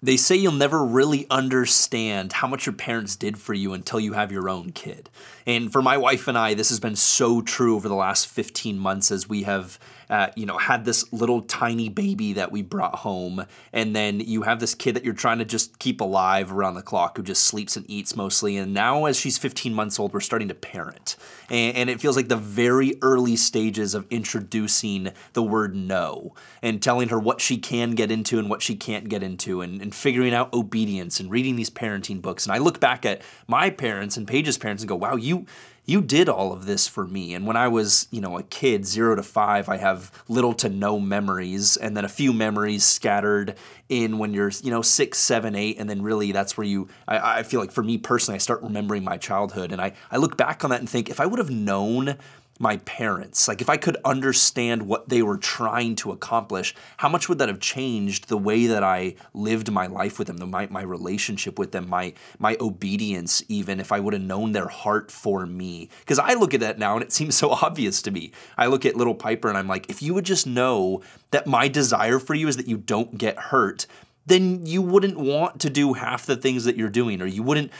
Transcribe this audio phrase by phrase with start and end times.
[0.00, 4.12] They say you'll never really understand how much your parents did for you until you
[4.12, 5.10] have your own kid.
[5.44, 8.78] And for my wife and I, this has been so true over the last 15
[8.78, 9.78] months as we have
[10.10, 14.42] uh, you know, had this little tiny baby that we brought home, and then you
[14.42, 17.44] have this kid that you're trying to just keep alive around the clock who just
[17.44, 18.56] sleeps and eats mostly.
[18.56, 21.16] And now, as she's 15 months old, we're starting to parent.
[21.50, 26.82] And, and it feels like the very early stages of introducing the word no and
[26.82, 29.94] telling her what she can get into and what she can't get into, and, and
[29.94, 32.46] figuring out obedience and reading these parenting books.
[32.46, 35.46] And I look back at my parents and Paige's parents and go, wow, you
[35.88, 37.32] you did all of this for me.
[37.32, 40.68] And when I was, you know, a kid, zero to five, I have little to
[40.68, 43.54] no memories, and then a few memories scattered
[43.88, 46.88] in when you're, you know, six, seven, eight, and then really that's where you.
[47.08, 50.18] I, I feel like for me personally, I start remembering my childhood, and I I
[50.18, 52.18] look back on that and think if I would have known
[52.58, 53.48] my parents?
[53.48, 57.48] Like, if I could understand what they were trying to accomplish, how much would that
[57.48, 61.58] have changed the way that I lived my life with them, the, my, my relationship
[61.58, 65.88] with them, my, my obedience, even if I would have known their heart for me?
[66.00, 68.32] Because I look at that now and it seems so obvious to me.
[68.56, 71.68] I look at little Piper and I'm like, if you would just know that my
[71.68, 73.86] desire for you is that you don't get hurt,
[74.28, 77.72] then you wouldn't want to do half the things that you're doing, or you wouldn't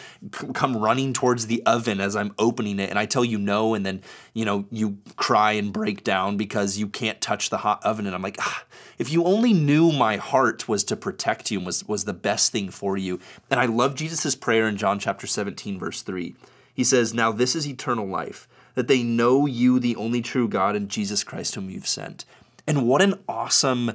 [0.54, 3.84] come running towards the oven as I'm opening it and I tell you no, and
[3.84, 4.02] then
[4.34, 8.14] you know you cry and break down because you can't touch the hot oven, and
[8.14, 8.64] I'm like, ah,
[8.98, 12.52] if you only knew my heart was to protect you and was was the best
[12.52, 13.20] thing for you.
[13.50, 16.34] And I love Jesus' prayer in John chapter 17, verse 3.
[16.74, 20.76] He says, Now this is eternal life, that they know you, the only true God,
[20.76, 22.24] and Jesus Christ, whom you've sent.
[22.68, 23.92] And what an awesome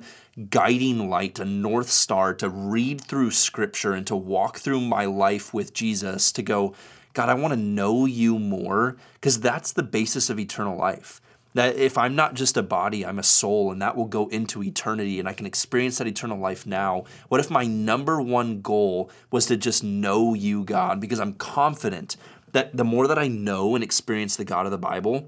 [0.49, 5.53] guiding light, a north star to read through scripture and to walk through my life
[5.53, 6.73] with Jesus to go,
[7.13, 11.21] God, I want to know you more because that's the basis of eternal life.
[11.53, 14.63] That if I'm not just a body, I'm a soul, and that will go into
[14.63, 17.03] eternity, and I can experience that eternal life now.
[17.27, 20.99] What if my number one goal was to just know you, God?
[20.99, 22.17] Because I'm confident
[22.53, 25.27] that the more that I know and experience the God of the Bible,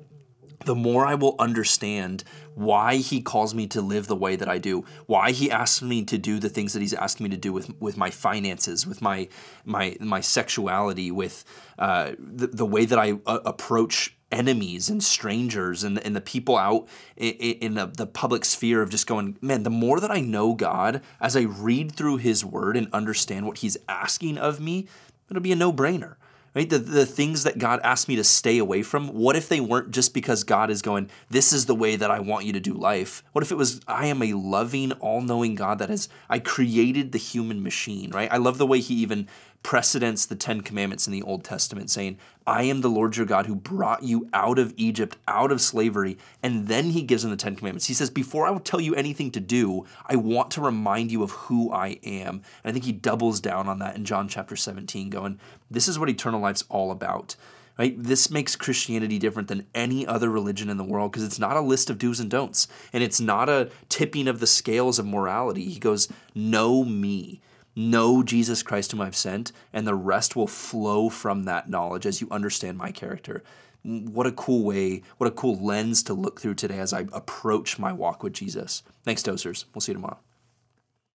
[0.63, 2.23] the more I will understand
[2.53, 6.03] why he calls me to live the way that I do, why he asks me
[6.05, 9.01] to do the things that he's asking me to do with with my finances, with
[9.01, 9.27] my
[9.65, 11.43] my my sexuality, with
[11.77, 16.57] uh, the, the way that I uh, approach enemies and strangers and, and the people
[16.57, 20.19] out in, in the, the public sphere of just going, man, the more that I
[20.19, 24.87] know God, as I read through his word and understand what he's asking of me,
[25.29, 26.15] it'll be a no brainer
[26.55, 26.69] right?
[26.69, 29.91] The, the things that God asked me to stay away from, what if they weren't
[29.91, 32.73] just because God is going, this is the way that I want you to do
[32.73, 33.23] life?
[33.33, 37.11] What if it was, I am a loving, all knowing God that has, I created
[37.11, 38.31] the human machine, right?
[38.31, 39.27] I love the way he even
[39.65, 43.47] precedents the Ten Commandments in the Old Testament, saying, I am the Lord your God
[43.47, 46.19] who brought you out of Egypt, out of slavery.
[46.43, 47.87] And then he gives them the Ten Commandments.
[47.87, 51.23] He says, Before I will tell you anything to do, I want to remind you
[51.23, 52.43] of who I am.
[52.63, 55.39] And I think he doubles down on that in John chapter 17, going,
[55.71, 57.35] This is what eternal life's all about.
[57.79, 57.95] Right?
[57.97, 61.61] This makes Christianity different than any other religion in the world because it's not a
[61.61, 65.65] list of do's and don'ts, and it's not a tipping of the scales of morality.
[65.71, 67.41] He goes, Know me.
[67.75, 72.21] Know Jesus Christ, whom I've sent, and the rest will flow from that knowledge as
[72.21, 73.43] you understand my character.
[73.83, 77.77] What a cool way, what a cool lens to look through today as I approach
[77.77, 78.81] my walk with Jesus.
[79.03, 79.65] Thanks, Dosers.
[79.73, 80.19] We'll see you tomorrow.